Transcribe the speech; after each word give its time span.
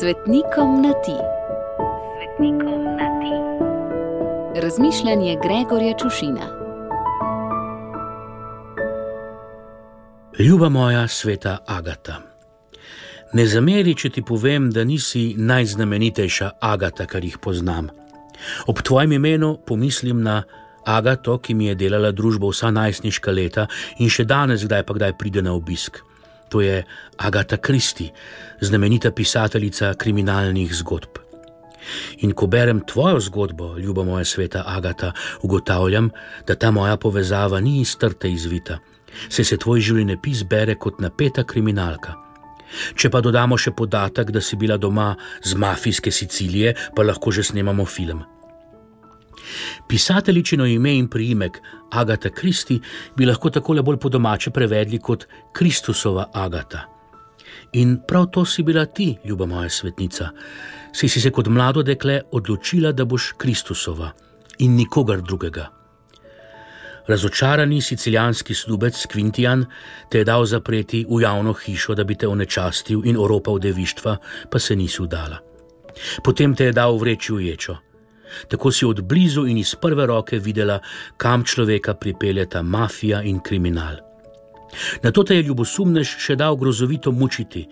Svetnikom 0.00 0.82
na 0.82 0.92
ti. 0.92 1.16
Svetnikom 2.16 2.84
na 2.84 3.08
ti. 3.20 3.34
Razmišljanje 4.60 5.36
Gregorja 5.42 5.94
Čušina. 5.98 6.46
Ljuba 10.38 10.68
moja 10.68 11.08
sveta 11.08 11.58
Agata. 11.66 12.20
Ne 13.32 13.46
zameri, 13.46 13.94
če 13.94 14.10
ti 14.10 14.22
povem, 14.22 14.70
da 14.70 14.84
nisi 14.84 15.34
najznamenitejša 15.38 16.50
Agata, 16.60 17.06
kar 17.06 17.24
jih 17.24 17.38
poznam. 17.38 17.88
Ob 18.66 18.82
tvojem 18.82 19.12
imenu 19.12 19.58
pomislim 19.66 20.22
na 20.22 20.42
Agato, 20.84 21.38
ki 21.38 21.54
mi 21.54 21.66
je 21.66 21.74
delala 21.74 22.12
družbo 22.12 22.52
vsa 22.52 22.70
najstniška 22.70 23.32
leta 23.32 23.66
in 23.98 24.12
še 24.12 24.28
danes, 24.28 24.64
kdaj 24.68 24.84
pa 24.84 24.94
kdaj 24.94 25.16
pride 25.16 25.42
na 25.42 25.56
obisk. 25.56 26.05
To 26.48 26.60
je 26.60 26.84
Agata 27.16 27.56
Kristi, 27.56 28.10
znamenita 28.60 29.10
pisateljica 29.10 29.94
kriminalnih 29.94 30.74
zgodb. 30.74 31.18
In 32.26 32.32
ko 32.32 32.46
berem 32.46 32.80
tvojo 32.86 33.20
zgodbo, 33.20 33.78
ljuba 33.78 34.04
moja 34.04 34.24
sveta 34.24 34.64
Agata, 34.66 35.12
ugotavljam, 35.42 36.10
da 36.46 36.54
ta 36.54 36.70
moja 36.70 36.96
povezava 36.96 37.60
ni 37.60 37.80
iz 37.80 37.96
trte 37.96 38.30
izvita, 38.30 38.78
se 39.28 39.44
se 39.44 39.56
tvoj 39.56 39.80
življenjepis 39.80 40.44
bere 40.44 40.74
kot 40.74 41.00
napeta 41.00 41.44
kriminalka. 41.44 42.14
Če 42.94 43.10
pa 43.10 43.20
dodamo 43.22 43.56
še 43.56 43.70
podatek, 43.70 44.30
da 44.34 44.40
si 44.42 44.56
bila 44.56 44.76
doma 44.76 45.14
z 45.44 45.54
mafijske 45.54 46.10
Sicilije, 46.10 46.74
pa 46.96 47.06
lahko 47.06 47.30
že 47.30 47.46
snemamo 47.46 47.86
film. 47.86 48.24
Pisateljičino 49.88 50.66
ime 50.66 50.96
in 50.96 51.08
priimek 51.08 51.58
Agata 51.90 52.30
Kristi 52.30 52.80
bi 53.16 53.26
lahko 53.26 53.50
tako 53.50 53.72
le 53.72 53.82
bolj 53.82 53.96
po 53.96 54.08
domače 54.08 54.50
prevedli 54.50 54.98
kot 54.98 55.26
Kristusova 55.52 56.30
Agata. 56.32 56.84
In 57.72 57.98
prav 58.08 58.26
to 58.32 58.44
si 58.44 58.62
bila 58.62 58.86
ti, 58.86 59.16
ljuba 59.24 59.46
moja 59.46 59.68
svetnica, 59.70 60.30
si, 60.92 61.08
si 61.08 61.20
se 61.20 61.30
kot 61.30 61.48
mlado 61.48 61.82
dekle 61.82 62.20
odločila, 62.32 62.92
da 62.92 63.04
boš 63.04 63.32
Kristusova 63.38 64.12
in 64.58 64.76
nikogar 64.76 65.20
drugega. 65.22 65.68
Razočarani 67.06 67.80
sicilijanski 67.80 68.54
slubec 68.54 69.06
Quintian 69.06 69.64
te 70.10 70.18
je 70.18 70.24
dal 70.24 70.44
zapreti 70.44 71.04
v 71.08 71.22
javno 71.22 71.52
hišo, 71.52 71.94
da 71.94 72.04
bi 72.04 72.14
te 72.14 72.28
onečastil 72.28 73.04
in 73.04 73.16
oropal 73.16 73.58
devištva, 73.58 74.16
pa 74.50 74.58
se 74.58 74.76
nisi 74.76 75.02
udala. 75.02 75.38
Potem 76.24 76.54
te 76.54 76.64
je 76.64 76.72
dal 76.72 76.98
vreči 76.98 77.32
v 77.32 77.40
ječo. 77.40 77.76
Tako 78.48 78.72
si 78.72 78.86
od 78.86 79.02
blizu 79.02 79.46
in 79.46 79.58
iz 79.58 79.74
prve 79.74 80.06
roke 80.06 80.38
videla, 80.38 80.80
kam 81.16 81.44
človeka 81.44 81.94
pripeljeta 81.94 82.62
mafija 82.62 83.22
in 83.22 83.40
kriminal. 83.40 84.06
Na 85.02 85.10
to 85.10 85.22
te 85.22 85.36
je 85.36 85.46
ljubosumnež 85.46 86.16
še 86.20 86.36
dal 86.36 86.56
grozovito 86.56 87.12
mučiti 87.12 87.64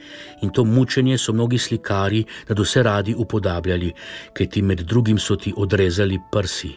in 0.43 0.51
to 0.51 0.65
mučenje 0.65 1.19
so 1.19 1.33
mnogi 1.33 1.59
slikari, 1.59 2.25
da 2.49 2.55
do 2.55 2.65
se 2.65 2.83
radi 2.83 3.15
upodabljali, 3.15 3.93
ker 4.33 4.49
ti 4.49 4.63
med 4.63 4.87
drugim 4.89 5.19
so 5.19 5.37
ti 5.37 5.53
odrezali 5.57 6.21
prsi. 6.33 6.73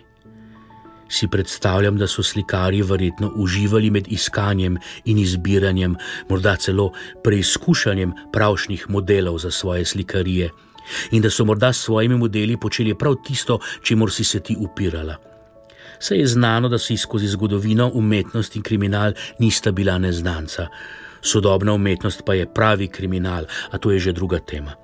Si 1.09 1.27
predstavljam, 1.31 1.95
da 1.97 2.07
so 2.07 2.23
slikari 2.23 2.81
verjetno 2.81 3.31
uživali 3.39 3.91
med 3.91 4.07
iskanjem 4.11 4.77
in 5.05 5.17
izbiranjem, 5.17 5.95
morda 6.29 6.57
celo 6.59 6.91
preizkušanjem 7.23 8.13
pravšnih 8.33 8.89
modelov 8.89 9.39
za 9.39 9.51
svoje 9.51 9.85
slikarije 9.85 10.49
in 11.11 11.21
da 11.21 11.29
so 11.29 11.45
morda 11.45 11.73
s 11.73 11.83
svojimi 11.85 12.17
modeli 12.17 12.57
počeli 12.57 12.95
prav 12.95 13.15
tisto, 13.25 13.59
čemu 13.81 14.07
si 14.07 14.23
se 14.23 14.39
ti 14.39 14.55
upirala. 14.59 15.15
Se 15.99 16.15
je 16.15 16.27
znano, 16.27 16.69
da 16.69 16.77
si 16.77 16.97
skozi 16.97 17.27
zgodovino 17.27 17.91
umetnost 17.93 18.55
in 18.55 18.61
kriminal 18.61 19.13
nista 19.39 19.71
bila 19.71 19.97
neznanca. 19.97 20.67
Sodobna 21.21 21.73
umetnost 21.73 22.21
pa 22.25 22.33
je 22.33 22.53
pravi 22.53 22.87
kriminal, 22.87 23.45
a 23.71 23.77
to 23.77 23.91
je 23.91 23.99
že 23.99 24.13
druga 24.13 24.39
tema. 24.39 24.75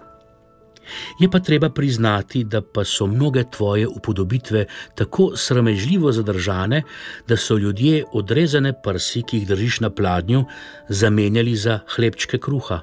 Je 1.20 1.30
pa 1.32 1.40
treba 1.40 1.70
priznati, 1.70 2.44
da 2.44 2.62
pa 2.62 2.84
so 2.84 3.08
mnoge 3.08 3.44
tvoje 3.44 3.88
upodobitve 3.88 4.66
tako 4.96 5.32
sramežljivo 5.36 6.12
zadržane, 6.12 6.84
da 7.28 7.38
so 7.38 7.58
ljudje 7.58 8.04
odrezane 8.14 8.74
prsi, 8.84 9.24
ki 9.24 9.38
jih 9.38 9.48
držiš 9.48 9.80
na 9.80 9.90
pladnju, 9.90 10.46
zamenjali 10.90 11.56
za 11.56 11.80
hlebčke 11.96 12.38
kruha 12.38 12.82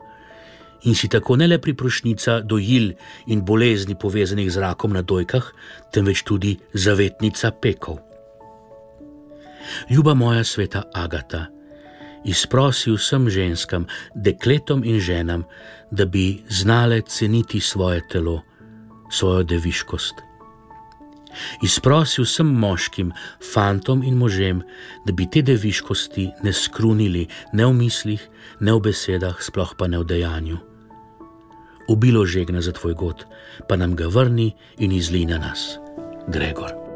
in 0.85 0.95
si 0.95 1.09
tako 1.09 1.37
ne 1.37 1.47
le 1.47 1.59
priprošnica 1.59 2.41
dojil 2.41 2.93
in 3.27 3.45
bolezni 3.45 3.95
povezanih 3.95 4.51
z 4.51 4.57
rakom 4.57 4.93
na 4.93 5.03
dojkah, 5.03 5.53
temveč 5.93 6.23
tudi 6.23 6.57
zavetnica 6.73 7.51
pekov. 7.51 7.99
Ljuba 9.91 10.15
moja 10.15 10.45
sveta 10.45 10.83
Agata, 10.95 11.47
izprosi 12.25 12.91
vsem 12.91 13.29
ženskam, 13.31 13.87
dekletom 14.15 14.85
in 14.85 15.01
ženam, 15.01 15.45
da 15.91 16.07
bi 16.07 16.43
znale 16.49 17.03
ceniti 17.03 17.61
svoje 17.61 18.01
telo, 18.09 18.41
svojo 19.11 19.43
deviškost. 19.43 20.15
Izprosi 21.63 22.23
vsem 22.23 22.47
moškim, 22.47 23.13
fantom 23.53 24.03
in 24.03 24.17
možem, 24.17 24.63
da 25.07 25.13
bi 25.13 25.29
te 25.31 25.43
deviškosti 25.43 26.31
ne 26.43 26.53
skrunili 26.53 27.29
ne 27.53 27.67
v 27.67 27.73
mislih, 27.73 28.27
ne 28.61 28.75
v 28.75 28.81
besedah, 28.91 29.39
sploh 29.39 29.77
pa 29.79 29.87
ne 29.87 30.03
v 30.03 30.05
dejanju 30.05 30.70
obilo 31.91 32.27
žegna 32.27 32.61
za 32.61 32.73
tvoj 32.73 32.95
god, 32.95 33.25
pa 33.69 33.77
nam 33.77 33.97
ga 33.97 34.07
vrni 34.07 34.53
in 34.79 34.93
izli 34.93 35.27
na 35.27 35.39
nas, 35.39 35.79
Gregor. 36.29 36.90